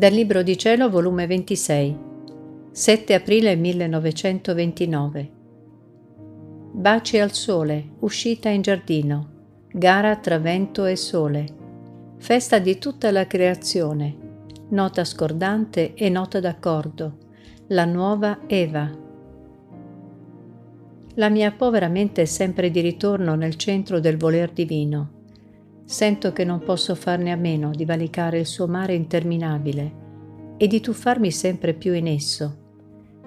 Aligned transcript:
Dal 0.00 0.14
Libro 0.14 0.42
di 0.42 0.56
Cielo, 0.56 0.88
volume 0.88 1.26
26, 1.26 1.98
7 2.72 3.12
aprile 3.12 3.54
1929. 3.54 5.30
Baci 6.72 7.18
al 7.18 7.32
sole, 7.32 7.96
uscita 7.98 8.48
in 8.48 8.62
giardino, 8.62 9.28
gara 9.70 10.16
tra 10.16 10.38
vento 10.38 10.86
e 10.86 10.96
sole, 10.96 11.44
festa 12.16 12.58
di 12.58 12.78
tutta 12.78 13.10
la 13.10 13.26
creazione, 13.26 14.16
nota 14.70 15.04
scordante 15.04 15.92
e 15.92 16.08
nota 16.08 16.40
d'accordo, 16.40 17.18
la 17.66 17.84
nuova 17.84 18.38
Eva. 18.46 18.90
La 21.16 21.28
mia 21.28 21.52
povera 21.52 21.88
mente 21.88 22.22
è 22.22 22.24
sempre 22.24 22.70
di 22.70 22.80
ritorno 22.80 23.34
nel 23.34 23.56
centro 23.56 24.00
del 24.00 24.16
voler 24.16 24.50
divino 24.50 25.18
Sento 25.90 26.32
che 26.32 26.44
non 26.44 26.60
posso 26.60 26.94
farne 26.94 27.32
a 27.32 27.36
meno 27.36 27.72
di 27.72 27.84
valicare 27.84 28.38
il 28.38 28.46
suo 28.46 28.68
mare 28.68 28.94
interminabile 28.94 29.92
e 30.56 30.68
di 30.68 30.78
tuffarmi 30.78 31.32
sempre 31.32 31.74
più 31.74 31.94
in 31.94 32.06
esso, 32.06 32.58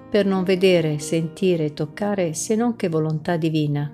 per 0.08 0.24
non 0.24 0.44
vedere, 0.44 0.98
sentire 0.98 1.66
e 1.66 1.72
toccare 1.74 2.32
se 2.32 2.54
non 2.54 2.74
che 2.74 2.88
volontà 2.88 3.36
divina. 3.36 3.92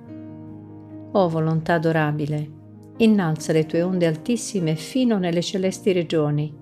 O 1.10 1.28
volontà 1.28 1.74
adorabile, 1.74 2.50
innalza 2.98 3.52
le 3.52 3.66
tue 3.66 3.82
onde 3.82 4.06
altissime 4.06 4.76
fino 4.76 5.18
nelle 5.18 5.42
celesti 5.42 5.90
regioni 5.90 6.56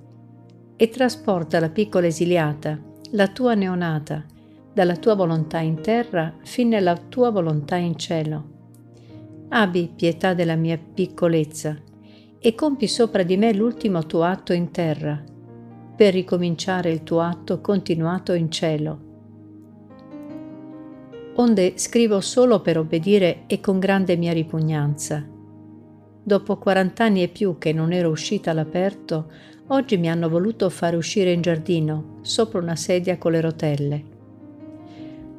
e 0.77 0.89
trasporta 0.89 1.61
la 1.61 1.69
piccola 1.69 2.07
esiliata, 2.07 2.81
la 3.11 3.29
tua 3.29 3.53
neonata, 3.53 4.25
dalla 4.73 4.97
tua 4.97 5.15
volontà 5.15 5.59
in 5.59 5.83
terra 5.83 6.33
fin 6.43 6.69
nella 6.69 6.97
tua 6.97 7.29
volontà 7.29 7.77
in 7.77 7.99
cielo. 7.99 8.57
Abbi 9.51 9.93
pietà 9.95 10.33
della 10.33 10.57
mia 10.57 10.79
piccolezza 10.79 11.83
e 12.41 12.55
compi 12.55 12.87
sopra 12.87 13.25
di 13.25 13.37
me 13.37 13.53
l'ultimo 13.53 14.07
tuo 14.07 14.23
atto 14.23 14.53
in 14.53 14.71
terra, 14.71 15.23
per 15.97 16.13
ricominciare 16.13 16.91
il 16.91 17.03
tuo 17.03 17.21
atto 17.21 17.61
continuato 17.61 18.33
in 18.33 18.51
cielo. 18.51 19.07
Onde 21.35 21.73
scrivo 21.77 22.21
solo 22.21 22.61
per 22.61 22.79
obbedire 22.79 23.45
e 23.47 23.61
con 23.61 23.79
grande 23.79 24.17
mia 24.17 24.33
ripugnanza. 24.33 25.27
Dopo 26.23 26.57
quarant'anni 26.59 27.23
e 27.23 27.29
più 27.29 27.59
che 27.59 27.73
non 27.73 27.93
ero 27.93 28.11
uscita 28.11 28.51
all'aperto, 28.51 29.31
oggi 29.69 29.97
mi 29.97 30.09
hanno 30.09 30.29
voluto 30.29 30.69
fare 30.69 30.97
uscire 30.97 31.33
in 31.33 31.41
giardino, 31.41 32.19
sopra 32.23 32.61
una 32.61 32.77
sedia 32.77 33.19
con 33.19 33.33
le 33.33 33.41
rotelle. 33.41 34.05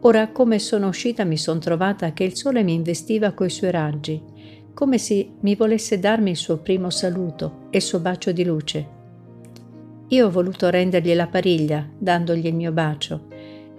Ora, 0.02 0.30
come 0.32 0.60
sono 0.60 0.88
uscita, 0.88 1.24
mi 1.26 1.38
sono 1.38 1.60
trovata 1.60 2.12
che 2.14 2.24
il 2.24 2.36
sole 2.36 2.64
mi 2.64 2.74
investiva 2.74 3.34
coi 3.34 3.50
suoi 3.50 3.72
raggi 3.72 4.29
come 4.80 4.98
se 4.98 5.32
mi 5.42 5.56
volesse 5.56 6.00
darmi 6.00 6.30
il 6.30 6.38
suo 6.38 6.60
primo 6.60 6.90
saluto 6.90 7.68
e 7.70 7.80
il 7.80 7.84
suo 7.84 8.00
bacio 8.00 8.32
di 8.32 8.46
luce. 8.46 8.88
Io 10.08 10.26
ho 10.26 10.32
voluto 10.32 10.70
rendergli 10.70 11.14
la 11.16 11.28
pariglia, 11.28 11.86
dandogli 11.98 12.46
il 12.46 12.56
mio 12.56 12.72
bacio, 12.72 13.26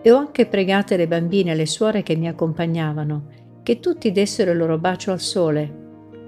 e 0.02 0.12
ho 0.12 0.18
anche 0.18 0.44
pregato 0.44 0.94
le 0.96 1.08
bambine 1.08 1.52
e 1.52 1.54
le 1.54 1.64
suore 1.64 2.02
che 2.02 2.16
mi 2.16 2.28
accompagnavano, 2.28 3.28
che 3.62 3.80
tutti 3.80 4.12
dessero 4.12 4.50
il 4.50 4.58
loro 4.58 4.76
bacio 4.76 5.10
al 5.10 5.20
sole, 5.20 5.74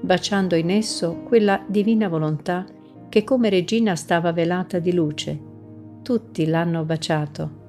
baciando 0.00 0.54
in 0.54 0.70
esso 0.70 1.16
quella 1.16 1.62
divina 1.68 2.08
volontà 2.08 2.64
che 3.10 3.24
come 3.24 3.50
regina 3.50 3.94
stava 3.94 4.32
velata 4.32 4.78
di 4.78 4.94
luce. 4.94 5.38
Tutti 6.00 6.46
l'hanno 6.46 6.82
baciato. 6.84 7.60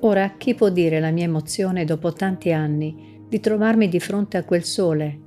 Ora 0.00 0.30
chi 0.36 0.56
può 0.56 0.70
dire 0.70 0.98
la 0.98 1.12
mia 1.12 1.26
emozione 1.26 1.84
dopo 1.84 2.12
tanti 2.12 2.52
anni 2.52 3.11
di 3.32 3.40
trovarmi 3.40 3.88
di 3.88 3.98
fronte 3.98 4.36
a 4.36 4.44
quel 4.44 4.62
sole, 4.62 5.18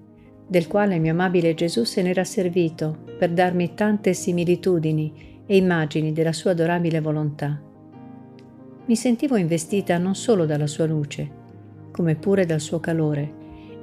del 0.46 0.68
quale 0.68 0.94
il 0.94 1.02
mio 1.02 1.14
amabile 1.14 1.56
Gesù 1.56 1.86
se 1.86 2.04
n'era 2.04 2.24
servito 2.24 3.00
per 3.18 3.32
darmi 3.32 3.74
tante 3.74 4.14
similitudini 4.14 5.42
e 5.44 5.56
immagini 5.56 6.12
della 6.12 6.32
sua 6.32 6.52
adorabile 6.52 7.02
volontà. 7.02 7.60
Mi 8.86 8.96
sentivo 8.96 9.38
investita 9.38 9.98
non 9.98 10.14
solo 10.14 10.46
dalla 10.46 10.68
sua 10.68 10.86
luce, 10.86 11.28
come 11.90 12.14
pure 12.14 12.46
dal 12.46 12.60
suo 12.60 12.80
calore, 12.80 13.34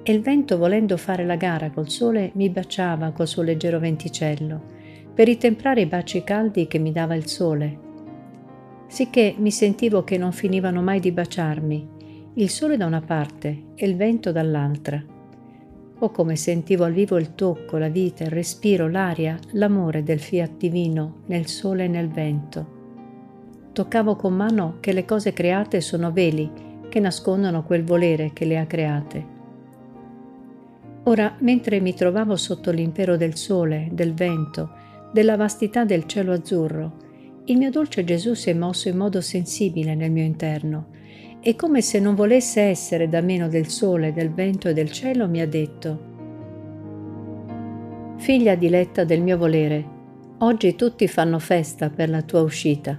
e 0.05 0.13
il 0.13 0.21
vento 0.21 0.57
volendo 0.57 0.97
fare 0.97 1.25
la 1.25 1.35
gara 1.35 1.73
col 1.73 1.89
sole 1.89 2.31
mi 2.35 2.49
baciava 2.49 3.11
col 3.11 3.27
suo 3.27 3.43
leggero 3.43 3.81
venticello, 3.81 4.63
per 5.13 5.27
ritemprare 5.27 5.81
i 5.81 5.87
baci 5.87 6.23
caldi 6.23 6.69
che 6.69 6.79
mi 6.79 6.93
dava 6.93 7.17
il 7.17 7.27
sole. 7.27 7.77
Sicché 8.87 9.35
mi 9.37 9.51
sentivo 9.51 10.05
che 10.05 10.17
non 10.17 10.31
finivano 10.31 10.81
mai 10.81 11.01
di 11.01 11.11
baciarmi, 11.11 11.92
il 12.35 12.49
sole 12.49 12.79
da 12.79 12.87
una 12.87 13.03
parte 13.03 13.65
e 13.75 13.87
il 13.87 13.95
vento 13.95 14.33
dall'altra. 14.33 15.05
O 15.99 16.11
come 16.11 16.35
sentivo 16.35 16.85
al 16.85 16.95
vivo 16.95 17.19
il 17.19 17.35
tocco, 17.35 17.77
la 17.77 17.91
vita, 17.91 18.25
il 18.25 18.31
respiro, 18.31 18.89
l'aria, 18.89 19.39
l'amore 19.51 20.03
del 20.03 20.19
fiat 20.19 20.57
divino 20.57 21.23
nel 21.27 21.47
sole 21.47 21.85
e 21.85 21.89
nel 21.89 22.09
vento. 22.09 22.81
Toccavo 23.73 24.17
con 24.17 24.35
mano 24.35 24.79
che 24.81 24.93
le 24.93 25.05
cose 25.05 25.35
create 25.35 25.83
sono 25.83 26.11
veli 26.11 26.51
che 26.89 27.01
nascondono 27.01 27.65
quel 27.65 27.85
volere 27.85 28.31
che 28.33 28.47
le 28.47 28.59
ha 28.59 28.67
create. 28.67 29.27
Ora, 31.05 31.37
mentre 31.41 31.81
mi 31.81 31.93
trovavo 31.95 32.37
sotto 32.37 32.71
l'impero 32.71 33.19
del 33.19 33.37
sole, 33.37 33.89
del 33.93 34.15
vento, 34.15 34.71
della 35.13 35.37
vastità 35.37 35.85
del 35.85 36.07
cielo 36.07 36.33
azzurro, 36.33 36.97
il 37.45 37.59
mio 37.59 37.71
dolce 37.71 38.05
Gesù 38.05 38.33
si 38.33 38.49
è 38.49 38.55
mosso 38.55 38.89
in 38.89 38.97
modo 38.97 39.21
sensibile 39.21 39.95
nel 39.95 40.11
mio 40.11 40.25
interno 40.25 41.01
e 41.45 41.57
come 41.57 41.83
se 41.83 41.99
non 41.99 42.15
volesse 42.15 42.61
essere 42.61 43.09
da 43.09 43.21
meno 43.21 43.49
del 43.49 43.67
sole, 43.67 44.13
del 44.13 44.33
vento 44.33 44.69
e 44.69 44.75
del 44.75 44.93
cielo, 44.93 45.29
mi 45.29 45.41
ha 45.41 45.47
detto, 45.47 46.11
Figlia 48.19 48.55
diletta 48.55 49.03
del 49.03 49.21
mio 49.21 49.37
volere, 49.37 49.85
oggi 50.39 50.77
tutti 50.77 51.09
fanno 51.09 51.41
festa 51.41 51.91
per 51.91 52.09
la 52.09 52.23
tua 52.23 52.43
uscita. 52.43 52.97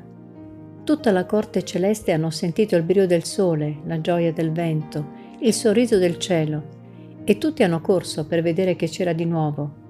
Tutta 0.83 1.11
la 1.13 1.25
corte 1.25 1.63
celeste 1.63 2.11
hanno 2.11 2.29
sentito 2.29 2.75
il 2.75 2.83
brio 2.83 3.07
del 3.07 3.23
sole, 3.23 3.77
la 3.85 4.01
gioia 4.01 4.33
del 4.33 4.51
vento, 4.51 5.11
il 5.39 5.53
sorriso 5.53 5.97
del 5.97 6.17
cielo, 6.17 7.21
e 7.23 7.37
tutti 7.37 7.63
hanno 7.63 7.79
corso 7.79 8.27
per 8.27 8.41
vedere 8.41 8.75
che 8.75 8.89
c'era 8.89 9.13
di 9.13 9.23
nuovo. 9.23 9.81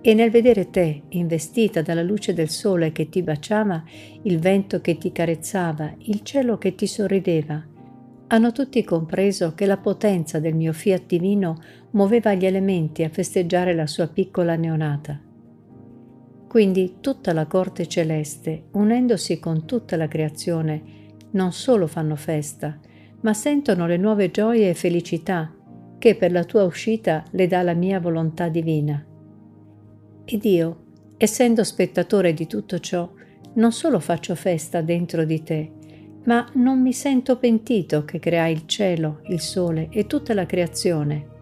E 0.00 0.14
nel 0.14 0.30
vedere 0.30 0.70
te, 0.70 1.02
investita 1.10 1.82
dalla 1.82 2.02
luce 2.02 2.32
del 2.32 2.48
sole 2.48 2.92
che 2.92 3.10
ti 3.10 3.22
baciava, 3.22 3.84
il 4.22 4.38
vento 4.38 4.80
che 4.80 4.96
ti 4.96 5.12
carezzava, 5.12 5.92
il 5.98 6.22
cielo 6.22 6.56
che 6.56 6.74
ti 6.74 6.86
sorrideva, 6.86 7.72
hanno 8.34 8.50
tutti 8.50 8.82
compreso 8.82 9.54
che 9.54 9.64
la 9.64 9.76
potenza 9.76 10.40
del 10.40 10.56
mio 10.56 10.72
fiat 10.72 11.06
divino 11.06 11.56
muoveva 11.90 12.34
gli 12.34 12.44
elementi 12.44 13.04
a 13.04 13.08
festeggiare 13.08 13.74
la 13.74 13.86
sua 13.86 14.08
piccola 14.08 14.56
neonata. 14.56 15.20
Quindi 16.48 16.96
tutta 16.98 17.32
la 17.32 17.46
corte 17.46 17.86
celeste, 17.86 18.64
unendosi 18.72 19.38
con 19.38 19.64
tutta 19.66 19.96
la 19.96 20.08
creazione, 20.08 20.82
non 21.30 21.52
solo 21.52 21.86
fanno 21.86 22.16
festa, 22.16 22.76
ma 23.20 23.32
sentono 23.34 23.86
le 23.86 23.98
nuove 23.98 24.32
gioie 24.32 24.70
e 24.70 24.74
felicità 24.74 25.54
che 25.96 26.16
per 26.16 26.32
la 26.32 26.42
tua 26.42 26.64
uscita 26.64 27.22
le 27.30 27.46
dà 27.46 27.62
la 27.62 27.74
mia 27.74 28.00
volontà 28.00 28.48
divina. 28.48 29.04
Ed 30.24 30.44
io, 30.44 30.86
essendo 31.18 31.62
spettatore 31.62 32.34
di 32.34 32.48
tutto 32.48 32.80
ciò, 32.80 33.08
non 33.54 33.70
solo 33.70 34.00
faccio 34.00 34.34
festa 34.34 34.80
dentro 34.80 35.24
di 35.24 35.42
te, 35.44 35.72
ma 36.24 36.48
non 36.54 36.80
mi 36.80 36.92
sento 36.92 37.36
pentito 37.36 38.04
che 38.04 38.18
creai 38.18 38.52
il 38.52 38.66
cielo, 38.66 39.20
il 39.28 39.40
sole 39.40 39.88
e 39.90 40.06
tutta 40.06 40.34
la 40.34 40.46
creazione. 40.46 41.32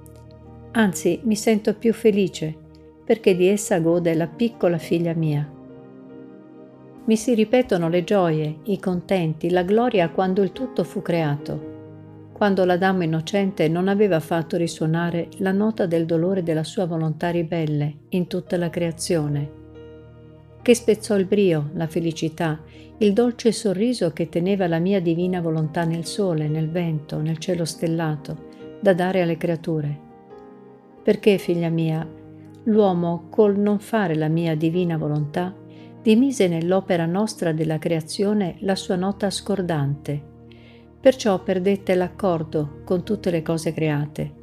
Anzi, 0.72 1.20
mi 1.25 1.37
sento 1.37 1.75
più 1.75 1.93
felice 1.93 2.56
perché 3.04 3.37
di 3.37 3.47
essa 3.47 3.78
gode 3.78 4.15
la 4.15 4.26
piccola 4.26 4.78
figlia 4.78 5.15
mia. 5.15 5.48
Mi 7.04 7.16
si 7.16 7.34
ripetono 7.34 7.88
le 7.88 8.04
gioie, 8.04 8.59
i 8.65 8.78
contenti, 8.78 9.50
la 9.50 9.65
gloria 9.65 10.09
quando 10.10 10.42
il 10.42 10.53
tutto 10.53 10.84
fu 10.84 11.03
creato, 11.03 11.71
quando 12.32 12.65
la 12.65 12.76
dama 12.76 13.04
innocente 13.04 13.69
non 13.69 13.89
aveva 13.89 14.21
fatto 14.21 14.57
risuonare 14.57 15.28
la 15.39 15.53
nota 15.53 15.86
del 15.86 16.07
dolore 16.07 16.42
della 16.42 16.65
sua 16.65 16.86
volontà 16.86 17.30
ribelle 17.30 17.95
in 18.10 18.27
tutta 18.28 18.57
la 18.57 18.71
creazione 18.71 19.60
che 20.62 20.74
spezzò 20.74 21.18
il 21.18 21.26
brio, 21.26 21.70
la 21.74 21.88
felicità, 21.88 22.60
il 22.98 23.12
dolce 23.12 23.50
sorriso 23.50 24.12
che 24.12 24.28
teneva 24.28 24.68
la 24.68 24.78
mia 24.78 25.00
divina 25.00 25.41
volontà 25.41 25.84
nel 25.84 26.06
sole, 26.06 26.47
nel 26.48 26.70
vento, 26.70 27.20
nel 27.20 27.38
cielo 27.38 27.64
stellato, 27.64 28.50
da 28.80 28.94
dare 28.94 29.22
alle 29.22 29.36
creature. 29.36 29.98
Perché, 31.03 31.38
figlia 31.38 31.68
mia, 31.68 32.09
l'uomo, 32.64 33.26
col 33.28 33.59
non 33.59 33.80
fare 33.80 34.14
la 34.14 34.28
mia 34.28 34.54
divina 34.54 34.97
volontà, 34.97 35.53
dimise 36.00 36.47
nell'opera 36.47 37.06
nostra 37.06 37.53
della 37.53 37.78
creazione 37.78 38.56
la 38.60 38.76
sua 38.76 38.94
nota 38.94 39.30
scordante. 39.30 40.30
Perciò 41.00 41.42
perdette 41.42 41.97
l'accordo 41.97 42.82
con 42.84 43.03
tutte 43.03 43.30
le 43.32 43.42
cose 43.42 43.72
create 43.72 44.41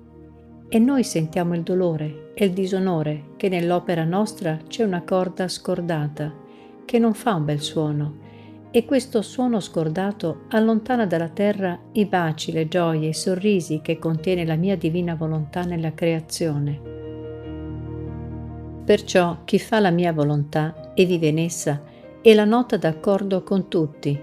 e 0.69 0.77
noi 0.77 1.03
sentiamo 1.03 1.55
il 1.55 1.63
dolore 1.63 2.31
e 2.35 2.45
il 2.45 2.51
disonore 2.51 3.31
che 3.37 3.49
nell'opera 3.49 4.03
nostra 4.03 4.59
c'è 4.67 4.83
una 4.83 5.01
corda 5.01 5.47
scordata 5.47 6.31
che 6.85 6.99
non 6.99 7.15
fa 7.15 7.33
un 7.33 7.45
bel 7.45 7.59
suono 7.59 8.27
e 8.71 8.85
questo 8.85 9.23
suono 9.23 9.59
scordato 9.59 10.41
allontana 10.49 11.07
dalla 11.07 11.29
terra 11.29 11.77
i 11.93 12.05
baci, 12.05 12.51
le 12.51 12.67
gioie, 12.67 13.09
i 13.09 13.13
sorrisi 13.13 13.81
che 13.81 13.97
contiene 13.97 14.45
la 14.45 14.55
mia 14.55 14.77
divina 14.77 15.15
volontà 15.15 15.63
nella 15.63 15.93
creazione. 15.95 16.79
Perciò 18.85 19.39
chi 19.43 19.57
fa 19.57 19.79
la 19.79 19.89
mia 19.89 20.13
volontà 20.13 20.93
e 20.93 21.05
vive 21.05 21.27
in 21.27 21.39
essa 21.39 21.81
e 22.21 22.33
la 22.35 22.45
nota 22.45 22.77
d'accordo 22.77 23.41
con 23.43 23.67
tutti. 23.69 24.19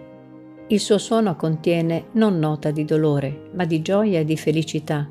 Il 0.68 0.80
suo 0.80 0.98
suono 0.98 1.34
contiene 1.34 2.06
non 2.12 2.38
nota 2.38 2.70
di 2.70 2.84
dolore, 2.84 3.50
ma 3.54 3.64
di 3.64 3.82
gioia 3.82 4.20
e 4.20 4.24
di 4.24 4.36
felicità, 4.36 5.08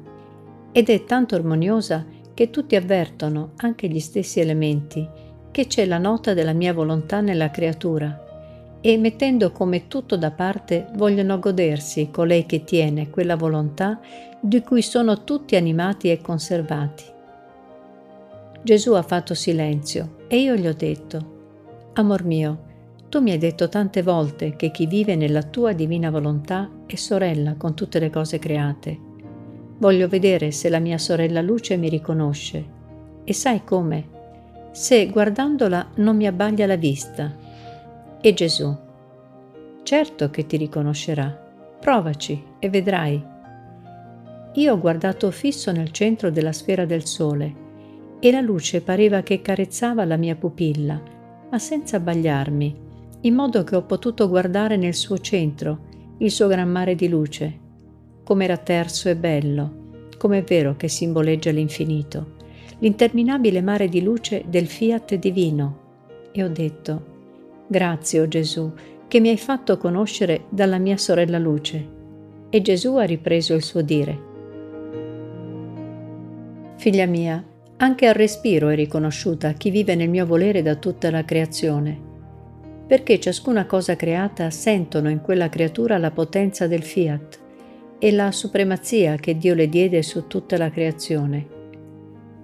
ed 0.77 0.89
è 0.89 1.06
tanto 1.06 1.36
armoniosa 1.36 2.06
che 2.33 2.50
tutti 2.50 2.75
avvertono, 2.75 3.51
anche 3.56 3.88
gli 3.88 4.01
stessi 4.01 4.42
elementi, 4.42 5.07
che 5.50 5.68
c'è 5.68 5.86
la 5.86 5.98
nota 5.98 6.33
della 6.33 6.51
mia 6.51 6.74
volontà 6.74 7.22
nella 7.22 7.50
creatura 7.50 8.80
e 8.81 8.98
mettendo 8.98 9.54
come 9.54 9.88
tutto 9.88 10.18
da 10.18 10.31
parte 10.31 10.88
vogliono 10.95 11.39
godersi 11.39 12.10
colei 12.12 12.45
che 12.45 12.66
tiene 12.66 13.10
quella 13.10 13.38
volontà 13.38 14.01
di 14.38 14.62
cui 14.63 14.81
sono 14.81 15.24
tutti 15.24 15.56
animati 15.56 16.12
e 16.12 16.19
conservati. 16.19 17.06
Gesù 18.62 18.92
ha 18.95 19.01
fatto 19.01 19.33
silenzio 19.33 20.18
e 20.28 20.42
io 20.42 20.56
gli 20.56 20.68
ho 20.68 20.74
detto, 20.74 21.92
Amor 21.94 22.25
mio, 22.25 22.63
tu 23.07 23.21
mi 23.21 23.31
hai 23.31 23.38
detto 23.38 23.69
tante 23.69 24.04
volte 24.04 24.57
che 24.57 24.71
chi 24.71 24.88
vive 24.88 25.16
nella 25.16 25.44
tua 25.44 25.71
divina 25.71 26.10
volontà 26.10 26.69
è 26.86 26.95
sorella 26.95 27.56
con 27.56 27.75
tutte 27.75 27.98
le 28.00 28.10
cose 28.10 28.39
create. 28.39 29.05
Voglio 29.77 30.07
vedere 30.07 30.51
se 30.51 30.69
la 30.69 30.80
mia 30.80 30.98
sorella 30.98 31.42
luce 31.42 31.75
mi 31.75 31.89
riconosce. 31.89 32.63
E 33.24 33.33
sai 33.33 33.63
come? 33.63 34.13
Se 34.72 35.07
guardandola 35.07 35.92
non 35.95 36.16
mi 36.16 36.27
abbaglia 36.27 36.66
la 36.66 36.77
vista 36.77 37.33
e 38.22 38.33
Gesù. 38.33 38.75
Certo 39.83 40.30
che 40.30 40.45
ti 40.45 40.57
riconoscerà. 40.57 41.44
Provaci 41.80 42.44
e 42.60 42.69
vedrai. 42.69 43.24
Io 44.54 44.74
ho 44.74 44.80
guardato 44.80 45.30
fisso 45.31 45.72
nel 45.72 45.92
centro 45.92 46.31
della 46.31 46.54
sfera 46.54 46.86
del 46.86 47.06
sole 47.06 47.63
e 48.19 48.31
la 48.31 48.42
luce 48.42 48.81
pareva 48.81 49.21
che 49.21 49.42
carezzava 49.42 50.06
la 50.06 50.16
mia 50.16 50.36
pupilla, 50.36 51.01
ma 51.51 51.60
senza 51.60 51.98
abbagliarmi, 51.98 52.75
in 53.21 53.33
modo 53.33 53.63
che 53.63 53.75
ho 53.75 53.83
potuto 53.83 54.30
guardare 54.30 54.78
nel 54.78 54.95
suo 54.95 55.18
centro 55.18 55.80
il 56.19 56.31
suo 56.31 56.48
gran 56.48 56.69
mare 56.69 56.95
di 56.95 57.10
luce. 57.10 57.60
Com'era 58.25 58.57
terso 58.57 59.07
e 59.07 59.16
bello, 59.16 60.07
com'è 60.18 60.42
vero 60.42 60.75
che 60.75 60.88
simboleggia 60.88 61.51
l'infinito, 61.51 62.38
l'interminabile 62.80 63.62
mare 63.62 63.88
di 63.88 64.01
luce 64.01 64.45
del 64.48 64.66
fiat 64.66 65.13
divino. 65.13 66.31
E 66.31 66.44
ho 66.44 66.50
detto, 66.50 67.13
Grazie, 67.68 68.19
o 68.19 68.24
oh 68.24 68.27
Gesù, 68.27 68.74
che 69.07 69.19
mi 69.19 69.30
hai 69.30 69.38
fatto 69.38 69.77
conoscere 69.77 70.45
dalla 70.50 70.80
mia 70.80 70.98
sorella 70.98 71.38
luce. 71.38 71.88
E 72.50 72.62
Gesù 72.63 72.95
ha 72.95 73.04
ripreso 73.04 73.54
il 73.54 73.62
suo 73.62 73.81
dire. 73.81 74.19
Figlia 76.78 77.06
mia, 77.06 77.45
anche 77.78 78.07
al 78.07 78.16
respiro 78.16 78.69
è 78.69 78.75
riconosciuta 78.75 79.51
chi 79.51 79.69
vive 79.69 79.94
nel 79.94 80.10
mio 80.10 80.25
volere 80.25 80.63
da 80.63 80.74
tutta 80.78 81.12
la 81.12 81.24
creazione, 81.24 81.95
perché 82.88 83.19
ciascuna 83.19 83.68
cosa 83.68 83.95
creata 83.95 84.50
sentono 84.50 85.12
in 85.12 85.21
quella 85.21 85.48
creatura 85.48 86.00
la 86.00 86.10
potenza 86.10 86.66
del 86.66 86.81
fiat 86.81 87.44
e 88.00 88.12
la 88.12 88.31
supremazia 88.31 89.15
che 89.15 89.38
Dio 89.38 89.53
le 89.53 89.69
diede 89.69 90.01
su 90.01 90.27
tutta 90.27 90.57
la 90.57 90.69
creazione. 90.69 91.47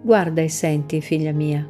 Guarda 0.01 0.42
e 0.42 0.50
senti, 0.50 1.01
figlia 1.01 1.31
mia, 1.31 1.69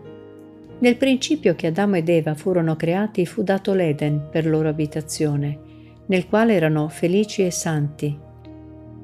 nel 0.81 0.97
principio 0.97 1.53
che 1.53 1.67
Adamo 1.67 1.97
ed 1.97 2.09
Eva 2.09 2.33
furono 2.33 2.75
creati 2.75 3.27
fu 3.27 3.43
dato 3.43 3.73
l'Eden 3.73 4.29
per 4.31 4.47
loro 4.47 4.67
abitazione, 4.67 5.59
nel 6.07 6.27
quale 6.27 6.55
erano 6.55 6.87
felici 6.87 7.45
e 7.45 7.51
santi. 7.51 8.17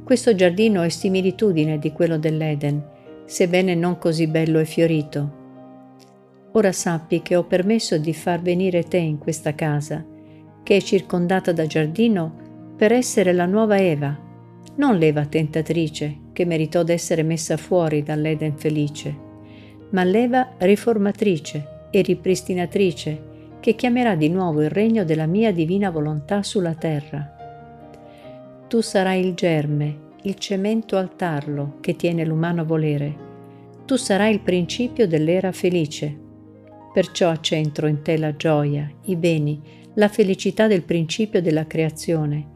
Questo 0.03 0.33
giardino 0.33 0.81
è 0.81 0.89
similitudine 0.89 1.77
di 1.77 1.91
quello 1.91 2.17
dell'Eden, 2.17 2.83
sebbene 3.25 3.75
non 3.75 3.99
così 3.99 4.25
bello 4.25 4.57
e 4.57 4.65
fiorito. 4.65 5.45
Ora 6.53 6.71
sappi 6.71 7.21
che 7.21 7.35
ho 7.35 7.43
permesso 7.43 7.99
di 7.99 8.13
far 8.13 8.41
venire 8.41 8.81
te 8.81 8.97
in 8.97 9.19
questa 9.19 9.53
casa, 9.53 10.03
che 10.63 10.77
è 10.77 10.81
circondata 10.81 11.51
da 11.51 11.67
giardino, 11.67 12.73
per 12.75 12.91
essere 12.91 13.33
la 13.33 13.45
nuova 13.45 13.77
Eva, 13.77 14.17
non 14.75 14.97
l'Eva 14.97 15.25
tentatrice 15.25 16.17
che 16.33 16.45
meritò 16.45 16.83
d'essere 16.83 17.23
messa 17.23 17.57
fuori 17.57 18.03
dall'Eden 18.03 18.57
felice 18.57 19.25
ma 19.89 20.03
l'Eva 20.03 20.53
riformatrice 20.57 21.75
e 21.91 22.01
ripristinatrice 22.01 23.35
che 23.59 23.75
chiamerà 23.75 24.15
di 24.15 24.29
nuovo 24.29 24.61
il 24.61 24.69
regno 24.69 25.03
della 25.03 25.25
mia 25.25 25.51
divina 25.51 25.89
volontà 25.89 26.43
sulla 26.43 26.73
terra. 26.73 27.35
Tu 28.67 28.81
sarai 28.81 29.25
il 29.25 29.33
germe, 29.33 30.05
il 30.23 30.35
cemento 30.35 30.97
al 30.97 31.15
tarlo 31.15 31.77
che 31.79 31.95
tiene 31.95 32.25
l'umano 32.25 32.65
volere. 32.65 33.25
Tu 33.85 33.95
sarai 33.95 34.33
il 34.33 34.41
principio 34.41 35.07
dell'era 35.07 35.51
felice. 35.53 36.25
Perciò 36.93 37.29
accentro 37.29 37.87
in 37.87 38.01
te 38.01 38.17
la 38.17 38.35
gioia, 38.35 38.89
i 39.03 39.15
beni, 39.15 39.61
la 39.93 40.09
felicità 40.09 40.67
del 40.67 40.83
principio 40.83 41.41
della 41.41 41.65
creazione 41.65 42.55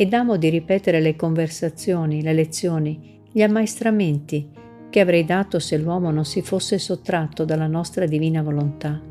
ed 0.00 0.14
amo 0.14 0.36
di 0.36 0.48
ripetere 0.48 1.00
le 1.00 1.16
conversazioni, 1.16 2.22
le 2.22 2.32
lezioni, 2.32 3.18
gli 3.32 3.42
ammaestramenti, 3.42 4.48
che 4.90 5.00
avrei 5.00 5.24
dato 5.24 5.58
se 5.58 5.76
l'uomo 5.76 6.12
non 6.12 6.24
si 6.24 6.40
fosse 6.40 6.78
sottratto 6.78 7.44
dalla 7.44 7.66
nostra 7.66 8.06
divina 8.06 8.40
volontà. 8.40 9.02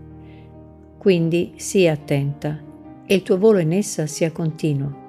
Quindi 0.97 1.55
sii 1.57 1.89
attenta 1.89 2.57
e 3.05 3.15
il 3.15 3.21
tuo 3.21 3.37
volo 3.37 3.59
in 3.59 3.73
essa 3.73 4.05
sia 4.05 4.31
continuo. 4.31 5.06